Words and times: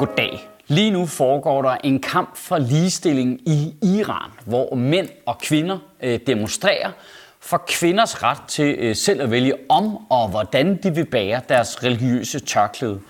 Goddag. 0.00 0.48
Lige 0.66 0.90
nu 0.90 1.06
foregår 1.06 1.62
der 1.62 1.76
en 1.84 2.00
kamp 2.00 2.36
for 2.36 2.58
ligestilling 2.58 3.40
i 3.48 3.74
Iran, 3.82 4.30
hvor 4.44 4.74
mænd 4.74 5.08
og 5.26 5.38
kvinder 5.38 5.78
øh, 6.02 6.20
demonstrerer 6.26 6.90
for 7.40 7.64
kvinders 7.68 8.22
ret 8.22 8.38
til 8.48 8.76
øh, 8.78 8.96
selv 8.96 9.22
at 9.22 9.30
vælge 9.30 9.54
om 9.68 9.98
og 10.10 10.28
hvordan 10.28 10.76
de 10.82 10.94
vil 10.94 11.04
bære 11.04 11.40
deres 11.48 11.84
religiøse 11.84 12.40
tørklæde. 12.40 13.00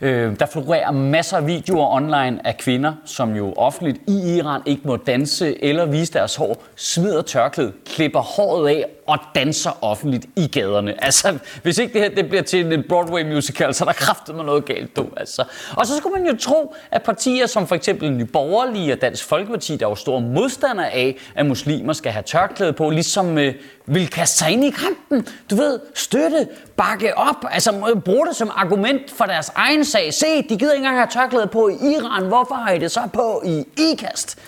Øh, 0.00 0.38
der 0.38 0.46
florerer 0.46 0.90
masser 0.90 1.36
af 1.36 1.46
videoer 1.46 1.94
online 1.96 2.46
af 2.46 2.56
kvinder, 2.56 2.92
som 3.04 3.36
jo 3.36 3.52
offentligt 3.52 3.98
i 4.08 4.36
Iran 4.36 4.62
ikke 4.66 4.82
må 4.84 4.96
danse 4.96 5.64
eller 5.64 5.86
vise 5.86 6.12
deres 6.12 6.36
hår, 6.36 6.62
smider 6.76 7.22
tørklæde, 7.22 7.72
klipper 7.86 8.20
håret 8.20 8.68
af 8.68 8.84
og 9.06 9.18
danser 9.34 9.84
offentligt 9.84 10.26
i 10.36 10.46
gaderne. 10.46 11.04
Altså, 11.04 11.38
hvis 11.62 11.78
ikke 11.78 11.92
det 11.92 12.00
her 12.00 12.08
det 12.08 12.28
bliver 12.28 12.42
til 12.42 12.72
en 12.72 12.84
Broadway 12.88 13.32
musical, 13.34 13.74
så 13.74 13.84
er 13.84 13.86
der 13.86 13.92
kraftet 13.92 14.34
med 14.34 14.44
noget 14.44 14.64
galt, 14.64 14.96
du. 14.96 15.06
Altså. 15.16 15.44
Og 15.76 15.86
så 15.86 15.96
skulle 15.96 16.22
man 16.22 16.26
jo 16.30 16.36
tro, 16.36 16.74
at 16.90 17.02
partier 17.02 17.46
som 17.46 17.66
for 17.66 17.74
eksempel 17.74 18.12
Nye 18.12 18.24
Borgerlige 18.24 18.92
og 18.92 19.00
Dansk 19.00 19.24
Folkeparti, 19.24 19.76
der 19.76 19.86
er 19.86 19.90
jo 19.90 19.94
store 19.94 20.20
modstandere 20.20 20.90
af, 20.90 21.16
at 21.34 21.46
muslimer 21.46 21.92
skal 21.92 22.12
have 22.12 22.22
tørklæde 22.22 22.72
på, 22.72 22.90
ligesom 22.90 23.38
øh, 23.38 23.54
vil 23.86 24.08
kaste 24.08 24.38
sig 24.38 24.50
ind 24.50 24.64
i 24.64 24.70
kampen. 24.70 25.34
Du 25.50 25.56
ved, 25.56 25.80
støtte, 25.94 26.48
bakke 26.76 27.18
op, 27.18 27.44
altså 27.50 28.00
bruge 28.04 28.26
det 28.26 28.36
som 28.36 28.50
argument 28.56 29.10
for 29.10 29.24
deres 29.24 29.50
egen 29.54 29.84
sag. 29.84 30.14
Se, 30.14 30.26
de 30.42 30.58
gider 30.58 30.72
ikke 30.72 30.76
engang 30.76 30.96
have 30.96 31.08
tørklæde 31.10 31.46
på 31.46 31.68
i 31.68 31.72
Iran. 31.72 32.26
Hvorfor 32.28 32.54
har 32.54 32.72
I 32.72 32.78
det 32.78 32.90
så 32.90 33.00
på 33.12 33.42
i 33.44 33.64
IKAST? 33.78 34.38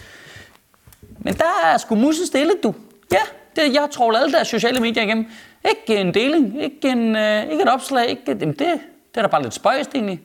Men 1.19 1.35
der 1.35 1.61
er 1.65 1.79
sgu 1.79 1.95
musen 1.95 2.27
stille, 2.27 2.53
du. 2.63 2.75
Ja, 3.13 3.23
det, 3.57 3.75
jeg 3.75 3.89
tror 3.93 4.13
alle 4.13 4.33
deres 4.33 4.49
sociale 4.49 4.81
medier 4.81 5.03
igennem. 5.03 5.27
Ikke 5.69 6.01
en 6.01 6.15
deling, 6.15 6.63
ikke, 6.63 6.89
en, 6.89 7.17
øh, 7.17 7.43
ikke 7.43 7.63
et 7.63 7.73
opslag, 7.73 8.09
ikke, 8.09 8.23
jamen 8.27 8.49
det, 8.49 8.59
det 8.59 9.17
er 9.17 9.23
da 9.23 9.29
bare 9.29 9.43
lidt 9.43 9.55
spøjst 9.55 9.95
egentlig. 9.95 10.21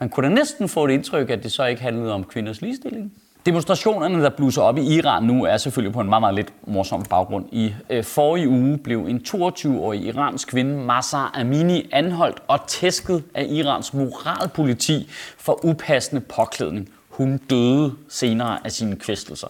Man 0.00 0.08
kunne 0.08 0.28
da 0.28 0.34
næsten 0.34 0.68
få 0.68 0.86
det 0.86 0.94
indtryk, 0.94 1.30
at 1.30 1.42
det 1.42 1.52
så 1.52 1.64
ikke 1.64 1.82
handlede 1.82 2.14
om 2.14 2.24
kvinders 2.24 2.60
ligestilling. 2.60 3.12
Demonstrationerne, 3.46 4.22
der 4.22 4.30
blusser 4.30 4.62
op 4.62 4.78
i 4.78 4.94
Iran 4.94 5.22
nu, 5.22 5.44
er 5.44 5.56
selvfølgelig 5.56 5.92
på 5.92 6.00
en 6.00 6.08
meget, 6.08 6.22
meget 6.22 6.34
lidt 6.34 6.52
morsom 6.66 7.02
baggrund. 7.02 7.44
I 7.52 7.74
øh, 7.90 8.04
forrige 8.04 8.48
uge 8.48 8.78
blev 8.78 8.98
en 8.98 9.22
22-årig 9.28 10.00
iransk 10.00 10.48
kvinde, 10.48 10.76
Masa 10.76 11.16
Amini, 11.34 11.88
anholdt 11.92 12.42
og 12.48 12.66
tæsket 12.66 13.24
af 13.34 13.46
Irans 13.50 13.94
moralpoliti 13.94 15.10
for 15.38 15.64
upassende 15.64 16.20
påklædning. 16.20 16.88
Hun 17.22 17.36
døde 17.36 17.92
senere 18.08 18.58
af 18.64 18.72
sine 18.72 18.96
kvæstelser. 18.96 19.46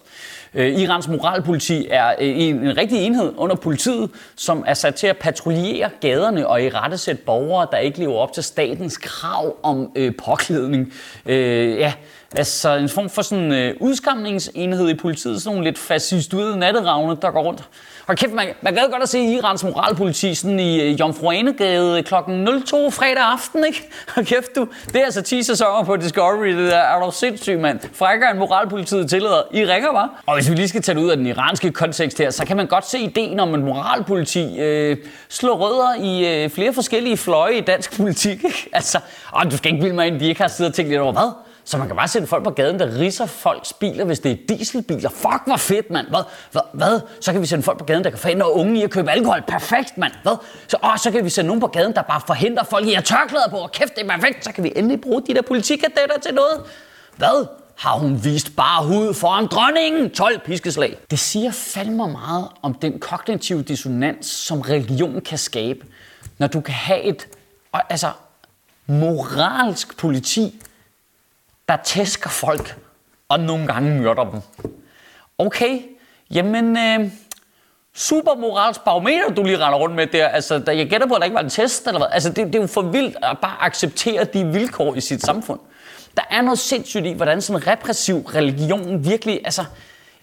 Øh, 0.55 0.81
Irans 0.81 1.09
moralpoliti 1.09 1.87
er 1.91 2.09
øh, 2.09 2.15
en, 2.19 2.56
en 2.56 2.77
rigtig 2.77 2.98
enhed 2.98 3.33
under 3.37 3.56
politiet, 3.56 4.11
som 4.37 4.65
er 4.67 4.75
sat 4.75 4.95
til 4.95 5.06
at 5.06 5.17
patruljere 5.17 5.91
gaderne 6.00 6.47
og 6.47 6.62
i 6.62 6.69
rettesæt 6.69 7.19
borgere, 7.19 7.67
der 7.70 7.78
ikke 7.78 7.98
lever 7.98 8.15
op 8.15 8.33
til 8.33 8.43
statens 8.43 8.97
krav 8.97 9.56
om 9.62 9.93
øh, 9.97 10.12
påklædning. 10.25 10.93
Øh, 11.27 11.78
ja, 11.78 11.93
Altså 12.36 12.77
en 12.77 12.88
form 12.88 13.11
for 13.11 13.22
sådan 13.22 13.52
øh, 13.52 13.75
udskamningsenhed 13.80 14.88
i 14.88 14.94
politiet, 14.94 15.42
sådan 15.42 15.55
nogle 15.55 15.70
lidt 15.70 15.78
fascistuede 15.78 16.58
natteravne, 16.58 17.16
der 17.22 17.30
går 17.30 17.42
rundt. 17.42 17.69
Og 18.06 18.16
kæft, 18.16 18.33
man, 18.33 18.48
man 18.62 18.75
gad 18.75 18.91
godt 18.91 19.02
at 19.02 19.08
se 19.08 19.19
Irans 19.19 19.64
moralpoliti 19.64 20.34
sådan 20.34 20.60
i 20.60 20.80
øh, 20.80 21.00
Jomfruanegade 21.00 21.98
øh, 21.98 22.05
kl. 22.05 22.14
02 22.66 22.91
fredag 22.91 23.22
aften, 23.33 23.64
ikke? 23.66 23.88
Og 24.16 24.25
kæft 24.25 24.56
du, 24.56 24.69
det 24.86 24.97
er 24.97 25.05
altså 25.05 25.22
10 25.22 25.42
sæsoner 25.42 25.84
på 25.84 25.97
Discovery, 25.97 26.48
det 26.48 26.72
der 26.72 26.78
er 26.78 27.05
du 27.05 27.10
sindssyg, 27.12 27.58
mand. 27.58 27.80
Frækker 27.94 28.28
en 28.28 28.38
moralpolitiet 28.38 29.10
tillader. 29.10 29.42
I 29.53 29.64
ringer, 29.66 29.92
bare. 29.92 30.08
Og 30.27 30.34
hvis 30.34 30.50
vi 30.50 30.55
lige 30.55 30.69
skal 30.69 30.83
tage 30.83 30.98
det 30.98 31.05
ud 31.05 31.10
af 31.10 31.16
den 31.16 31.27
iranske 31.27 31.70
kontekst 31.70 32.19
her, 32.19 32.30
så 32.30 32.47
kan 32.47 32.56
man 32.56 32.66
godt 32.66 32.88
se 32.88 32.98
ideen 32.98 33.41
om 33.41 33.55
en 33.55 33.62
moralpoliti 33.62 34.60
øh, 34.60 34.97
slå 35.28 35.55
rødder 35.55 35.94
i 36.05 36.44
øh, 36.44 36.50
flere 36.50 36.72
forskellige 36.72 37.16
fløje 37.16 37.54
i 37.54 37.60
dansk 37.60 37.97
politik, 37.97 38.44
ikke? 38.44 38.70
Altså, 38.82 38.99
åh, 39.37 39.50
du 39.50 39.56
skal 39.56 39.72
ikke 39.72 39.82
bilde 39.82 39.94
mig 39.94 40.06
ind, 40.06 40.16
vi 40.16 40.28
ikke 40.28 40.41
har 40.41 40.49
siddet 40.49 40.70
og 40.70 40.75
tænkt 40.75 40.91
lidt 40.91 41.00
over, 41.00 41.12
hvad? 41.12 41.32
Så 41.65 41.78
man 41.78 41.87
kan 41.87 41.97
bare 41.97 42.09
sætte 42.09 42.28
folk 42.28 42.45
på 42.45 42.50
gaden, 42.50 42.78
der 42.78 42.99
risser 42.99 43.27
folks 43.27 43.73
biler, 43.73 44.05
hvis 44.05 44.21
det 44.21 44.33
er 44.33 44.37
dieselbiler. 44.49 45.11
Fuck, 45.11 45.43
hvor 45.47 45.56
fedt, 45.56 45.91
mand. 45.91 46.06
Hvad? 46.09 46.23
Hvad? 46.53 46.62
Hvad? 46.73 47.00
Så 47.21 47.33
kan 47.33 47.41
vi 47.41 47.47
sende 47.47 47.62
folk 47.62 47.78
på 47.78 47.84
gaden, 47.84 48.05
der 48.05 48.11
kan 48.11 48.19
forhindre 48.19 48.53
unge 48.53 48.81
i 48.81 48.83
at 48.83 48.91
købe 48.91 49.11
alkohol. 49.11 49.43
Perfekt, 49.49 49.99
mand. 49.99 50.12
Hvad? 50.23 50.37
Så, 50.69 50.77
åh, 50.84 50.97
så 50.97 51.11
kan 51.11 51.25
vi 51.25 51.31
sende 51.31 51.47
nogen 51.47 51.61
på 51.61 51.67
gaden, 51.67 51.95
der 51.95 52.03
bare 52.03 52.21
forhindrer 52.27 52.65
folk 52.65 52.87
i 52.87 52.95
at 52.95 53.05
tørklæder 53.05 53.49
på. 53.50 53.56
Og 53.56 53.73
kæft, 53.73 53.95
det 53.97 54.05
er 54.05 54.09
perfekt. 54.09 54.45
Så 54.45 54.53
kan 54.53 54.65
vi 54.65 54.73
endelig 54.77 55.00
bruge 55.00 55.23
de 55.27 55.34
der 55.34 55.43
politikadetter 55.43 56.19
til 56.23 56.34
noget. 56.34 56.61
Hvad? 57.17 57.47
Har 57.77 57.99
hun 57.99 58.25
vist 58.25 58.56
bare 58.56 58.84
hud 58.84 59.15
foran 59.15 59.47
dronningen? 59.47 60.11
12 60.11 60.41
piskeslag. 60.41 60.99
Det 61.11 61.19
siger 61.19 61.50
fandme 61.50 62.09
meget 62.09 62.49
om 62.62 62.75
den 62.75 63.00
kognitive 63.00 63.62
dissonans, 63.62 64.27
som 64.27 64.61
religion 64.61 65.21
kan 65.21 65.39
skabe. 65.39 65.87
Når 66.39 66.47
du 66.47 66.61
kan 66.61 66.75
have 66.75 67.03
et 67.03 67.29
altså, 67.91 68.11
moralsk 68.87 69.97
politi, 69.97 70.62
der 71.69 71.77
tæsker 71.84 72.31
folk 72.31 72.77
og 73.28 73.41
nogle 73.41 73.67
gange 73.67 74.00
myrder 74.00 74.25
dem. 74.25 74.41
Okay, 75.39 75.81
jamen 76.31 76.77
øh, 76.77 77.11
super 77.95 78.34
moralsk 78.34 78.81
barometer, 78.84 79.31
du 79.31 79.43
lige 79.43 79.59
render 79.59 79.78
rundt 79.78 79.95
med 79.95 80.06
der. 80.06 80.28
Altså, 80.28 80.59
da 80.59 80.77
jeg 80.77 80.91
gætter 80.91 81.06
på, 81.06 81.15
at 81.15 81.21
der 81.21 81.25
ikke 81.25 81.34
var 81.34 81.43
en 81.43 81.50
test 81.50 81.87
eller 81.87 81.99
hvad. 81.99 82.09
Altså, 82.11 82.28
det, 82.28 82.47
det 82.47 82.55
er 82.55 82.61
jo 82.61 82.67
for 82.67 82.83
vildt 82.83 83.17
at 83.23 83.39
bare 83.43 83.56
acceptere 83.61 84.25
de 84.25 84.47
vilkår 84.47 84.95
i 84.95 85.00
sit 85.00 85.23
samfund. 85.23 85.61
Der 86.17 86.23
er 86.31 86.43
noget 86.43 86.59
sindssygt 86.59 87.06
i, 87.06 87.12
hvordan 87.12 87.41
sådan 87.41 87.67
repressiv 87.67 88.19
religion 88.19 89.05
virkelig, 89.05 89.41
altså, 89.44 89.65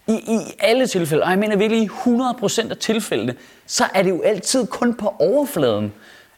i, 0.06 0.12
i 0.12 0.38
alle 0.58 0.86
tilfælde, 0.86 1.22
og 1.22 1.30
jeg 1.30 1.38
mener 1.38 1.56
virkelig 1.56 1.82
i 1.82 1.88
100% 1.88 2.70
af 2.70 2.76
tilfældene, 2.76 3.34
så 3.66 3.84
er 3.94 4.02
det 4.02 4.10
jo 4.10 4.22
altid 4.22 4.66
kun 4.66 4.94
på 4.94 5.14
overfladen 5.18 5.92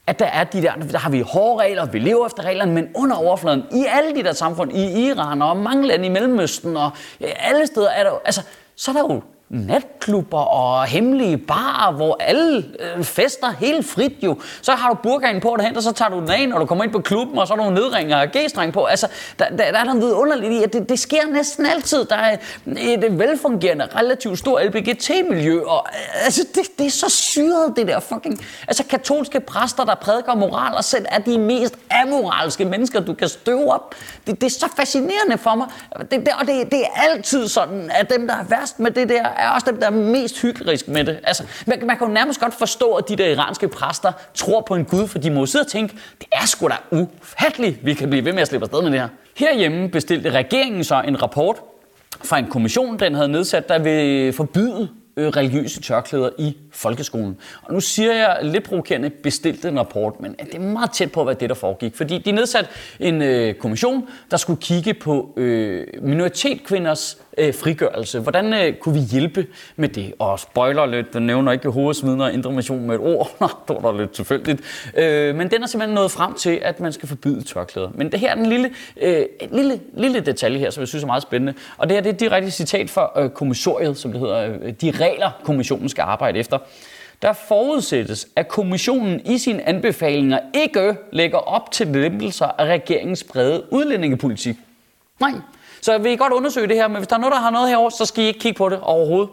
at 0.07 0.19
der 0.19 0.27
er 0.27 0.45
de 0.45 0.63
der, 0.63 0.75
der 0.75 0.99
har 0.99 1.11
vi 1.11 1.21
hårde 1.21 1.63
regler, 1.63 1.87
vi 1.87 1.99
lever 1.99 2.27
efter 2.27 2.43
reglerne, 2.43 2.73
men 2.73 2.89
under 2.95 3.17
overfladen, 3.17 3.65
i 3.73 3.85
alle 3.89 4.15
de 4.15 4.23
der 4.23 4.33
samfund, 4.33 4.73
i 4.73 5.07
Iran 5.07 5.43
og 5.43 5.57
mange 5.57 5.87
lande 5.87 6.07
i 6.07 6.09
Mellemøsten 6.09 6.77
og 6.77 6.91
øh, 7.21 7.29
alle 7.39 7.67
steder, 7.67 7.91
er 7.91 8.05
der, 8.05 8.13
altså, 8.25 8.43
så 8.77 8.91
er 8.91 8.95
der 8.95 9.15
jo 9.15 9.23
natklubber 9.53 10.39
og 10.39 10.85
hemmelige 10.85 11.39
barer, 11.39 11.93
hvor 11.93 12.17
alle 12.21 12.65
øh, 12.79 13.05
fester 13.05 13.55
helt 13.59 13.87
frit 13.87 14.13
jo. 14.23 14.37
Så 14.63 14.73
har 14.73 14.89
du 14.89 14.95
burkaen 14.95 15.41
på 15.41 15.55
derhen, 15.59 15.77
og 15.77 15.83
så 15.83 15.93
tager 15.93 16.09
du 16.09 16.21
den 16.21 16.31
af, 16.31 16.49
når 16.49 16.59
du 16.59 16.67
kommer 16.67 16.85
ind 16.85 16.93
på 16.93 17.01
klubben, 17.01 17.39
og 17.39 17.47
så 17.47 17.55
er 17.55 17.57
du 17.57 17.71
nedringer 17.71 18.21
og 18.21 18.27
g-streng 18.37 18.73
på. 18.73 18.85
Altså, 18.85 19.09
der, 19.39 19.49
der, 19.49 19.57
der 19.57 19.79
er 19.79 19.85
noget 19.85 20.03
vidunderligt 20.03 20.53
i, 20.53 20.63
at 20.63 20.73
det, 20.73 20.89
det 20.89 20.99
sker 20.99 21.27
næsten 21.33 21.67
altid. 21.67 22.05
Der 22.05 22.17
er 22.17 22.37
et 22.79 23.05
øh, 23.05 23.19
velfungerende, 23.19 23.89
relativt 23.97 24.39
stort 24.39 24.67
LBGT-miljø, 24.67 25.61
og 25.61 25.87
øh, 25.93 26.25
altså, 26.25 26.47
det, 26.55 26.79
det 26.79 26.87
er 26.87 26.91
så 26.91 27.09
syret, 27.09 27.73
det 27.77 27.87
der 27.87 28.01
fucking... 28.01 28.45
Altså, 28.69 28.85
katolske 28.85 29.41
præster, 29.41 29.85
der 29.85 29.95
prædiker 29.95 30.35
moral 30.35 30.75
og 30.75 30.85
selv 30.85 31.07
er 31.09 31.19
de 31.19 31.39
mest 31.39 31.75
amoralske 31.91 32.65
mennesker, 32.65 33.01
du 33.01 33.15
kan 33.15 33.29
støve 33.29 33.73
op. 33.73 33.95
Det, 34.27 34.41
det 34.41 34.47
er 34.47 34.51
så 34.51 34.69
fascinerende 34.77 35.39
for 35.39 35.55
mig. 35.55 35.67
Det, 35.99 36.11
det, 36.11 36.29
og 36.41 36.47
det, 36.47 36.71
det 36.71 36.81
er 36.81 37.01
altid 37.11 37.49
sådan, 37.49 37.91
at 37.95 38.11
dem, 38.11 38.27
der 38.27 38.35
er 38.35 38.45
værst 38.45 38.81
med 38.81 38.91
det 38.91 39.09
der, 39.09 39.27
er 39.43 39.51
også 39.51 39.71
dem, 39.71 39.81
der 39.81 39.87
er 39.87 39.91
mest 39.91 40.43
hyggelig 40.43 40.79
med 40.87 41.05
det. 41.05 41.21
Altså, 41.25 41.45
man, 41.67 41.83
man 41.87 41.97
kan 41.99 42.07
jo 42.07 42.13
nærmest 42.13 42.41
godt 42.41 42.55
forstå, 42.55 42.93
at 42.95 43.09
de 43.09 43.17
der 43.17 43.27
iranske 43.27 43.69
præster 43.69 44.13
tror 44.35 44.61
på 44.61 44.75
en 44.75 44.85
gud, 44.85 45.09
for 45.09 45.19
de 45.19 45.31
må 45.31 45.47
sidde 45.47 45.63
og 45.63 45.67
tænke, 45.67 45.95
det 46.21 46.29
er 46.33 46.47
sgu 46.47 46.69
da 46.69 46.77
ufatteligt, 46.91 47.87
vi 47.87 47.95
kan 47.95 48.11
blive 48.11 48.25
ved 48.25 48.33
med 48.33 48.43
at 48.43 48.49
slippe 48.49 48.65
afsted 48.65 48.83
med 48.83 48.91
det 48.91 49.01
her. 49.01 49.09
Herhjemme 49.37 49.89
bestilte 49.89 50.31
regeringen 50.31 50.85
så 50.85 51.03
en 51.09 51.23
rapport 51.23 51.57
fra 52.25 52.39
en 52.39 52.47
kommission, 52.47 52.99
den 52.99 53.15
havde 53.15 53.29
nedsat, 53.29 53.69
der 53.69 53.79
vil 53.79 54.33
forbyde 54.33 54.89
Øh, 55.17 55.29
religiøse 55.29 55.81
tørklæder 55.81 56.31
i 56.39 56.57
folkeskolen. 56.71 57.37
Og 57.63 57.75
nu 57.75 57.81
siger 57.81 58.13
jeg 58.13 58.39
lidt 58.43 58.65
provokerende 58.65 59.11
bestilte 59.11 59.69
en 59.69 59.79
rapport, 59.79 60.21
men 60.21 60.35
det 60.39 60.55
er 60.55 60.59
meget 60.59 60.91
tæt 60.93 61.13
på, 61.13 61.25
hvad 61.25 61.35
det 61.35 61.49
der 61.49 61.55
foregik. 61.55 61.97
Fordi 61.97 62.19
de 62.19 62.33
nedsatte 62.33 62.71
en 63.01 63.23
øh, 63.23 63.55
kommission, 63.55 64.09
der 64.31 64.37
skulle 64.37 64.61
kigge 64.61 64.95
på 64.95 65.35
øh, 65.37 65.87
minoritetskvinders 66.03 67.19
øh, 67.39 67.55
frigørelse. 67.55 68.21
Hvordan 68.21 68.53
øh, 68.53 68.75
kunne 68.75 68.95
vi 68.95 69.01
hjælpe 69.01 69.47
med 69.77 69.89
det? 69.89 70.15
Og 70.19 70.39
spoiler 70.39 70.87
lidt, 70.87 71.15
den 71.15 71.27
nævner 71.27 71.53
ikke 71.53 71.69
hovedsvidner 71.69 72.25
og 72.25 72.33
information 72.33 72.87
med 72.87 72.95
et 72.95 73.01
ord. 73.01 73.31
Nå, 73.41 73.49
det 73.69 73.77
var 73.83 73.93
da 73.93 73.99
lidt 73.99 74.11
tilfældigt. 74.11 74.61
Øh, 74.99 75.35
men 75.35 75.51
den 75.51 75.63
er 75.63 75.67
simpelthen 75.67 75.95
nået 75.95 76.11
frem 76.11 76.35
til, 76.35 76.61
at 76.63 76.81
man 76.81 76.93
skal 76.93 77.09
forbyde 77.09 77.43
tørklæder. 77.43 77.91
Men 77.95 78.13
det 78.13 78.21
her 78.21 78.31
er 78.31 78.37
en 78.37 78.47
lille, 78.47 78.71
øh, 79.03 79.25
lille, 79.51 79.81
lille 79.97 80.21
detalje 80.21 80.59
her, 80.59 80.71
som 80.71 80.81
jeg 80.81 80.89
synes 80.89 81.03
er 81.03 81.07
meget 81.07 81.23
spændende. 81.23 81.55
Og 81.79 81.89
det 81.89 81.97
her 81.97 82.03
det 82.03 82.11
er 82.11 82.15
et 82.15 82.21
direkte 82.21 82.51
citat 82.51 82.91
fra 82.91 83.23
øh, 83.23 83.31
kommissoriet, 83.31 83.99
som 83.99 84.13
det 84.13 84.21
hedder, 84.21 84.59
øh, 84.63 84.73
de 84.73 84.91
regler, 85.03 85.31
kommissionen 85.45 85.89
skal 85.89 86.03
arbejde 86.03 86.39
efter 86.39 86.59
der 87.23 87.33
forudsættes, 87.33 88.29
at 88.37 88.49
kommissionen 88.49 89.21
i 89.27 89.39
sine 89.39 89.69
anbefalinger 89.69 90.39
ikke 90.55 90.97
lægger 91.13 91.39
op 91.39 91.73
til 91.73 91.87
lempelser 91.87 92.47
af 92.47 92.65
regeringens 92.65 93.25
brede 93.25 93.73
udlændingepolitik. 93.73 94.57
Nej, 95.21 95.33
så 95.85 95.99
vi 95.99 96.09
vil 96.09 96.19
godt 96.19 96.33
undersøge 96.33 96.67
det 96.69 96.77
her, 96.77 96.89
men 96.89 96.97
hvis 96.97 97.09
der 97.09 97.17
er 97.17 97.21
noget, 97.21 97.33
der 97.33 97.41
har 97.41 97.51
noget 97.51 97.69
herover, 97.69 97.91
så 97.91 98.05
skal 98.05 98.25
I 98.25 98.27
ikke 98.27 98.41
kigge 98.41 98.59
på 98.59 98.69
det 98.69 98.79
overhovedet. 98.83 99.31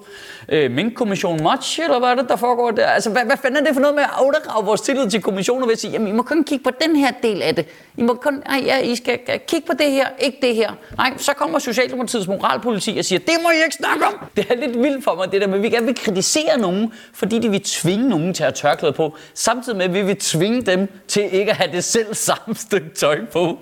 Øh, 0.50 0.72
min 0.72 0.94
kommission 0.94 1.44
match, 1.44 1.80
eller 1.84 2.00
hvad 2.00 2.10
er 2.10 2.16
det, 2.16 2.30
der 2.30 2.36
foregår 2.36 2.72
der? 2.72 2.88
Altså, 2.88 3.10
hvad, 3.10 3.22
hvad 3.26 3.38
fanden 3.38 3.58
er 3.58 3.66
det 3.66 3.74
for 3.74 3.82
noget 3.82 3.96
med 3.96 4.04
at 4.04 4.10
undergrave 4.22 4.66
vores 4.66 4.82
tillid 4.82 5.10
til 5.10 5.22
kommissioner 5.22 5.66
ved 5.66 5.74
at 5.74 5.80
sige, 5.80 5.92
jamen, 5.92 6.08
I 6.08 6.12
må 6.12 6.24
kun 6.24 6.44
kigge 6.44 6.64
på 6.64 6.72
den 6.82 6.96
her 6.96 7.12
del 7.24 7.42
af 7.42 7.56
det. 7.56 7.66
I 7.98 8.02
må 8.02 8.14
kun, 8.14 8.44
nej, 8.48 8.64
ja, 8.66 8.80
I 8.80 8.96
skal 8.96 9.20
kigge 9.48 9.68
på 9.68 9.74
det 9.80 9.92
her, 9.92 10.08
ikke 10.20 10.38
det 10.42 10.56
her. 10.56 10.72
Nej, 10.98 11.14
så 11.18 11.34
kommer 11.34 11.60
Socialdemokratiets 11.60 12.28
moralpoliti 12.28 12.98
og 12.98 13.06
siger, 13.06 13.20
det 13.20 13.34
må 13.44 13.50
I 13.50 13.64
ikke 13.64 13.76
snakke 13.76 14.06
om. 14.06 14.14
Det 14.36 14.46
er 14.50 14.56
lidt 14.56 14.78
vildt 14.78 15.04
for 15.04 15.16
mig, 15.16 15.32
det 15.32 15.42
der 15.42 15.48
med, 15.48 15.56
at 15.56 15.64
vi 15.64 15.70
gerne 15.70 15.86
vil 15.86 15.96
kritisere 15.96 16.58
nogen, 16.58 16.94
fordi 17.14 17.40
de 17.40 17.50
vil 17.50 17.64
tvinge 17.64 18.10
nogen 18.10 18.34
til 18.34 18.44
at 18.44 18.54
tørklæde 18.54 18.94
på, 18.94 19.16
samtidig 19.34 19.78
med, 19.78 19.86
at 19.86 19.94
vi 19.94 20.02
vil 20.02 20.18
tvinge 20.18 20.62
dem 20.62 20.88
til 21.08 21.24
ikke 21.32 21.52
at 21.52 21.58
have 21.58 21.72
det 21.72 21.84
selv 21.84 22.16
samme 22.16 22.56
stykke 22.56 22.90
tøj 22.96 23.20
på. 23.34 23.58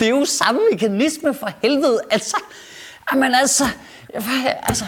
Det 0.00 0.06
er 0.06 0.10
jo 0.10 0.24
samme 0.24 0.60
mekanisme 0.72 1.34
for 1.34 1.48
helvede. 1.62 2.00
Altså, 2.10 2.29
Altså, 2.30 2.38
jamen 3.12 3.34
altså, 3.34 3.64
altså, 4.62 4.84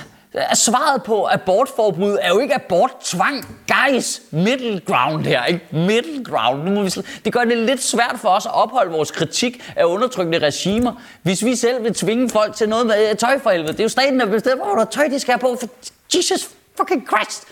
Svaret 0.54 1.02
på 1.02 1.28
abortforbud 1.32 2.18
er 2.20 2.28
jo 2.28 2.38
ikke 2.38 2.54
aborttvang. 2.54 3.58
Guys, 3.68 4.22
middle 4.30 4.80
ground 4.80 5.24
her, 5.24 5.44
ikke? 5.44 5.66
Middle 5.72 6.24
ground. 6.24 6.62
Nu 6.62 6.70
må 6.70 6.82
vi 6.82 6.90
det 7.24 7.32
gør 7.32 7.44
det 7.44 7.58
lidt 7.58 7.82
svært 7.82 8.16
for 8.16 8.28
os 8.28 8.46
at 8.46 8.54
opholde 8.54 8.92
vores 8.92 9.10
kritik 9.10 9.72
af 9.76 9.84
undertrykkende 9.84 10.38
regimer, 10.38 10.92
hvis 11.22 11.44
vi 11.44 11.56
selv 11.56 11.84
vil 11.84 11.94
tvinge 11.94 12.30
folk 12.30 12.56
til 12.56 12.68
noget 12.68 12.86
med 12.86 13.16
tøj 13.16 13.38
for 13.38 13.50
helvede. 13.50 13.72
Det 13.72 13.80
er 13.80 13.84
jo 13.84 13.88
staten, 13.88 14.20
der 14.20 14.26
bestemmer, 14.26 14.64
hvor 14.64 14.74
der 14.74 14.84
tøj, 14.84 15.08
de 15.08 15.18
skal 15.18 15.32
have 15.32 15.40
på. 15.40 15.56
For 15.60 15.68
Jesus 16.16 16.48
fucking 16.76 17.06
Christ. 17.08 17.44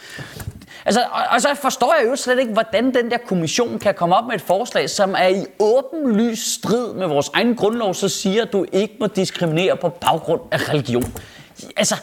Altså, 0.84 1.00
og, 1.12 1.22
og 1.30 1.40
så 1.40 1.48
forstår 1.54 1.94
jeg 2.00 2.10
jo 2.10 2.16
slet 2.16 2.38
ikke, 2.38 2.52
hvordan 2.52 2.94
den 2.94 3.10
der 3.10 3.18
kommission 3.26 3.78
kan 3.78 3.94
komme 3.94 4.16
op 4.16 4.26
med 4.26 4.34
et 4.34 4.40
forslag, 4.40 4.90
som 4.90 5.14
er 5.18 5.28
i 5.28 5.44
åbenlys 5.58 6.38
strid 6.38 6.94
med 6.94 7.06
vores 7.06 7.30
egen 7.34 7.56
grundlov, 7.56 7.94
så 7.94 8.08
siger, 8.08 8.42
at 8.42 8.52
du 8.52 8.66
ikke 8.72 8.96
må 9.00 9.06
diskriminere 9.06 9.76
på 9.76 9.88
baggrund 9.88 10.40
af 10.50 10.68
religion. 10.68 11.14
Altså, 11.76 11.96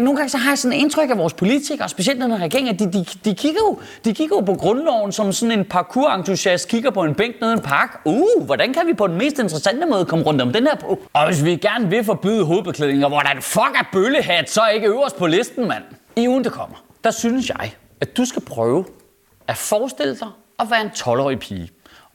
nogle 0.00 0.16
gange 0.16 0.28
så 0.28 0.38
har 0.38 0.50
jeg 0.50 0.58
sådan 0.58 0.78
et 0.78 0.82
indtryk 0.82 1.10
af 1.10 1.18
vores 1.18 1.32
politikere, 1.32 1.88
specielt 1.88 2.20
den 2.20 2.30
her 2.30 2.38
regering, 2.38 2.68
at 2.68 2.78
de, 2.78 2.92
de, 2.92 3.04
de, 3.24 3.34
kigger 3.34 3.60
jo, 3.68 3.78
de 4.04 4.14
kigger 4.14 4.36
jo 4.36 4.40
på 4.40 4.54
grundloven 4.54 5.12
som 5.12 5.32
sådan 5.32 5.58
en 5.58 5.64
parkour-entusiast 5.64 6.68
kigger 6.68 6.90
på 6.90 7.02
en 7.02 7.14
bænk 7.14 7.40
nede 7.40 7.52
i 7.52 7.56
en 7.56 7.60
park. 7.60 8.00
Uh, 8.04 8.44
hvordan 8.44 8.72
kan 8.72 8.82
vi 8.86 8.94
på 8.94 9.06
den 9.06 9.18
mest 9.18 9.38
interessante 9.38 9.86
måde 9.86 10.04
komme 10.04 10.24
rundt 10.24 10.42
om 10.42 10.52
den 10.52 10.66
her 10.66 10.76
på? 10.76 10.98
Og 11.12 11.26
hvis 11.26 11.44
vi 11.44 11.56
gerne 11.56 11.90
vil 11.90 12.04
forbyde 12.04 12.44
hovedbeklædninger, 12.44 13.08
hvordan 13.08 13.42
fuck 13.42 13.74
er 13.74 13.88
bøllehat 13.92 14.50
så 14.50 14.60
ikke 14.74 14.86
øverst 14.86 15.16
på 15.16 15.26
listen, 15.26 15.68
mand? 15.68 15.82
I 16.16 16.28
ugen, 16.28 16.44
der 16.44 16.50
kommer, 16.50 16.76
der 17.04 17.10
synes 17.10 17.48
jeg, 17.48 17.74
at 18.00 18.16
du 18.16 18.24
skal 18.24 18.42
prøve 18.42 18.84
at 19.48 19.56
forestille 19.56 20.16
dig 20.16 20.28
at 20.58 20.70
være 20.70 20.80
en 20.80 20.88
12-årig 20.88 21.38
pige. 21.38 21.70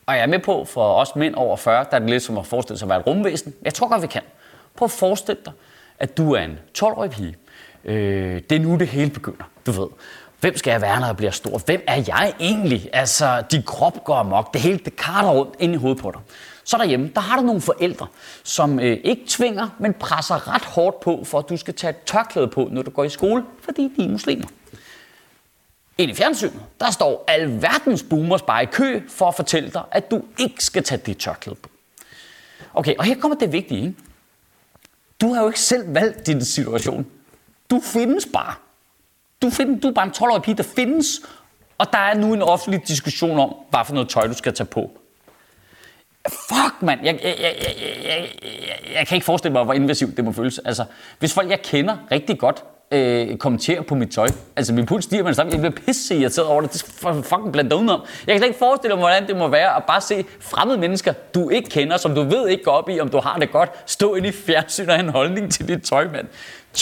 Og 0.06 0.16
jeg 0.16 0.22
er 0.22 0.28
med 0.28 0.40
på, 0.40 0.66
for 0.66 0.94
os 0.94 1.16
mænd 1.16 1.36
over 1.36 1.58
40, 1.58 1.86
der 1.90 1.96
er 1.96 2.00
det 2.00 2.10
lidt 2.10 2.24
som 2.24 2.38
at 2.38 2.46
forestille 2.46 2.80
sig 2.80 2.86
at 2.86 2.90
være 2.90 3.00
et 3.00 3.08
rumvæsen. 3.08 3.54
Jeg 3.64 3.74
tror 3.74 3.88
godt, 3.88 4.02
vi 4.02 4.08
kan. 4.08 4.22
Prøv 4.76 4.86
at 4.86 4.92
forestille 4.92 5.42
dig, 5.46 5.54
at 6.00 6.18
du 6.18 6.34
er 6.34 6.42
en 6.42 6.60
12-årig 6.78 7.12
pige. 7.12 7.36
Øh, 7.86 8.42
det 8.50 8.56
er 8.56 8.60
nu, 8.60 8.76
det 8.76 8.88
hele 8.88 9.12
begynder, 9.12 9.44
du 9.66 9.72
ved. 9.72 9.88
Hvem 10.40 10.58
skal 10.58 10.72
jeg 10.72 10.82
være, 10.82 11.00
når 11.00 11.08
jeg 11.08 11.18
bliver 11.18 11.32
stor? 11.32 11.58
Hvem 11.58 11.84
er 11.88 12.04
jeg 12.08 12.34
egentlig? 12.40 12.90
Altså, 12.94 13.44
din 13.52 13.64
krop 13.64 14.04
går 14.04 14.16
amok. 14.16 14.54
Det 14.54 14.62
hele, 14.62 14.78
det 14.78 14.96
karter 14.96 15.30
rundt 15.30 15.54
ind 15.60 15.74
i 15.74 15.78
hovedet 15.78 16.02
på 16.02 16.12
dig. 16.12 16.22
Så 16.65 16.77
derhjemme, 16.77 17.12
der 17.15 17.21
har 17.21 17.39
du 17.39 17.45
nogle 17.45 17.62
forældre, 17.62 18.07
som 18.44 18.79
øh, 18.79 18.97
ikke 19.03 19.23
tvinger, 19.27 19.69
men 19.79 19.94
presser 19.94 20.53
ret 20.53 20.65
hårdt 20.65 21.00
på, 21.00 21.23
for 21.23 21.39
at 21.39 21.50
du 21.50 21.57
skal 21.57 21.73
tage 21.73 21.89
et 21.89 22.03
tørklæde 22.06 22.47
på, 22.47 22.69
når 22.71 22.81
du 22.81 22.91
går 22.91 23.03
i 23.03 23.09
skole, 23.09 23.44
fordi 23.62 23.94
de 23.97 24.06
er 24.06 24.09
muslimer. 24.09 24.47
Ind 25.97 26.12
i 26.12 26.13
fjernsynet, 26.13 26.62
der 26.79 26.91
står 26.91 27.23
alverdens 27.27 28.03
boomers 28.03 28.41
bare 28.41 28.63
i 28.63 28.65
kø 28.65 29.01
for 29.09 29.27
at 29.27 29.35
fortælle 29.35 29.69
dig, 29.69 29.83
at 29.91 30.12
du 30.12 30.23
ikke 30.39 30.63
skal 30.63 30.83
tage 30.83 31.01
dit 31.06 31.17
tørklæde 31.17 31.56
på. 31.56 31.69
Okay, 32.73 32.95
og 32.95 33.03
her 33.03 33.15
kommer 33.15 33.38
det 33.38 33.51
vigtige. 33.51 33.81
Ikke? 33.81 33.95
Du 35.21 35.33
har 35.33 35.41
jo 35.41 35.47
ikke 35.47 35.59
selv 35.59 35.94
valgt 35.94 36.27
din 36.27 36.45
situation. 36.45 37.06
Du 37.69 37.81
findes 37.83 38.27
bare. 38.33 38.53
Du, 39.41 39.50
find, 39.50 39.81
du 39.81 39.88
er 39.88 39.94
bare 39.94 40.06
en 40.06 40.12
12-årig 40.12 40.41
pige, 40.41 40.57
der 40.57 40.63
findes, 40.63 41.21
og 41.77 41.94
der 41.94 42.00
er 42.00 42.13
nu 42.13 42.33
en 42.33 42.41
offentlig 42.41 42.88
diskussion 42.88 43.39
om, 43.39 43.56
hvad 43.69 43.85
for 43.85 43.94
noget 43.94 44.09
tøj, 44.09 44.27
du 44.27 44.33
skal 44.33 44.53
tage 44.53 44.67
på. 44.67 44.97
Fuck, 46.30 46.81
mand. 46.81 47.00
Jeg, 47.04 47.19
jeg, 47.24 47.36
jeg, 47.42 47.56
jeg, 47.62 47.75
jeg, 48.04 48.30
jeg, 48.44 48.94
jeg 48.94 49.07
kan 49.07 49.16
ikke 49.16 49.25
forestille 49.25 49.54
mig, 49.54 49.63
hvor 49.63 49.74
invasivt 49.74 50.18
det 50.18 50.25
må 50.25 50.31
føles. 50.31 50.60
Altså, 50.66 50.86
hvis 51.19 51.33
folk, 51.33 51.50
jeg 51.50 51.62
kender 51.62 51.98
rigtig 52.12 52.39
godt, 52.39 52.63
øh, 52.92 53.38
kommentere 53.38 53.84
på 53.84 53.96
mit 53.96 54.10
tøj. 54.10 54.28
Altså, 54.56 54.74
min 54.74 54.86
puls 54.86 55.04
stiger 55.04 55.24
med 55.24 55.30
det 55.30 55.36
samme. 55.36 55.52
Jeg 55.52 55.60
bliver 55.60 55.86
pisse 55.86 56.16
irriteret 56.16 56.48
over 56.48 56.62
det. 56.62 56.74
Det 56.74 56.84
er 57.04 57.22
fucking 57.22 57.52
blandt 57.52 57.74
udenom. 57.74 58.02
Jeg 58.28 58.34
kan 58.34 58.40
slet 58.40 58.48
ikke 58.48 58.60
forestille 58.60 58.96
mig, 58.96 59.02
hvordan 59.02 59.28
det 59.28 59.36
må 59.36 59.48
være 59.48 59.76
at 59.76 59.84
bare 59.84 60.02
se 60.02 60.26
fremmede 60.40 60.78
mennesker, 60.78 61.14
du 61.36 61.50
ikke 61.50 61.70
kender, 61.70 61.98
som 61.98 62.16
du 62.16 62.24
ved 62.24 62.48
ikke 62.48 62.64
går 62.64 62.72
op 62.72 62.90
i, 62.90 63.00
om 63.00 63.10
du 63.10 63.20
har 63.20 63.38
det 63.38 63.52
godt, 63.52 63.70
stå 63.86 64.16
ind 64.16 64.26
i 64.26 64.32
fjernsyn 64.32 64.90
og 64.90 64.96
have 64.96 65.04
en 65.04 65.10
holdning 65.10 65.52
til 65.52 65.68
dit 65.68 65.84
tøj, 65.84 66.08
mand. 66.12 66.28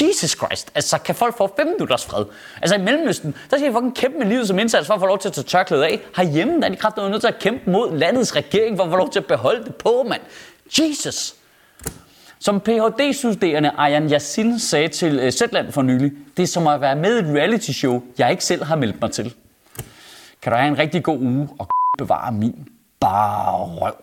Jesus 0.01 0.31
Christ, 0.31 0.71
altså 0.75 0.97
kan 0.97 1.15
folk 1.15 1.37
få 1.37 1.53
5 1.57 1.67
minutters 1.67 2.05
fred? 2.05 2.25
Altså 2.61 2.75
i 2.75 2.81
Mellemøsten, 2.81 3.35
der 3.51 3.57
skal 3.57 3.69
de 3.69 3.73
fucking 3.73 3.95
kæmpe 3.95 4.17
med 4.17 4.27
livet 4.27 4.47
som 4.47 4.59
indsats 4.59 4.87
for 4.87 4.93
at 4.93 4.99
få 4.99 5.05
lov 5.05 5.19
til 5.19 5.27
at 5.27 5.33
tage 5.33 5.45
tørklædet 5.45 5.83
af. 5.83 5.99
Herhjemme, 6.15 6.61
der 6.61 6.65
er 6.65 6.69
de 6.69 6.75
kraftigt 6.75 7.09
nødt 7.09 7.21
til 7.21 7.27
at 7.27 7.39
kæmpe 7.39 7.71
mod 7.71 7.97
landets 7.97 8.35
regering 8.35 8.77
for 8.77 8.83
at 8.83 8.89
få 8.89 8.97
lov 8.97 9.09
til 9.09 9.19
at 9.19 9.25
beholde 9.25 9.63
det 9.63 9.75
på, 9.75 10.05
mand. 10.09 10.21
Jesus! 10.79 11.35
Som 12.43 12.59
Ph.D.-studerende 12.59 13.71
Ayan 13.77 14.11
Yassin 14.11 14.59
sagde 14.59 14.87
til 14.87 15.19
øh, 15.19 15.31
Zetland 15.31 15.71
for 15.71 15.81
nylig, 15.81 16.11
det 16.37 16.43
er 16.43 16.47
som 16.47 16.67
at 16.67 16.81
være 16.81 16.95
med 16.95 17.15
i 17.15 17.19
et 17.19 17.35
reality 17.35 17.71
show, 17.71 18.01
jeg 18.17 18.31
ikke 18.31 18.45
selv 18.45 18.63
har 18.63 18.75
meldt 18.75 19.01
mig 19.01 19.11
til. 19.11 19.33
Kan 20.41 20.51
du 20.51 20.57
have 20.57 20.67
en 20.67 20.79
rigtig 20.79 21.03
god 21.03 21.19
uge 21.19 21.49
og 21.59 21.67
bevare 21.97 22.31
min 22.31 22.67
bare 22.99 23.65
røv. 23.65 23.93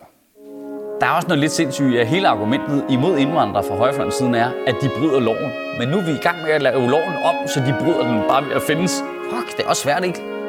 Der 1.01 1.07
er 1.07 1.11
også 1.11 1.27
noget 1.27 1.39
lidt 1.39 1.51
sindssygt, 1.51 1.99
at 1.99 2.07
hele 2.07 2.27
argumentet 2.27 2.85
imod 2.89 3.17
indvandrere 3.17 3.63
fra 3.63 3.75
højrefløjens 3.75 4.15
siden 4.15 4.35
er, 4.35 4.51
at 4.67 4.75
de 4.81 4.89
bryder 4.97 5.19
loven. 5.19 5.51
Men 5.79 5.89
nu 5.89 5.97
er 5.97 6.05
vi 6.05 6.11
i 6.11 6.23
gang 6.23 6.41
med 6.41 6.51
at 6.51 6.61
lave 6.61 6.89
loven 6.89 7.13
om, 7.23 7.47
så 7.47 7.59
de 7.59 7.75
bryder 7.79 8.07
den 8.07 8.21
bare 8.29 8.45
ved 8.45 8.51
at 8.51 8.61
findes. 8.61 9.03
Fuck, 9.31 9.57
det 9.57 9.65
er 9.65 9.69
også 9.69 9.81
svært, 9.81 10.03
ikke? 10.03 10.40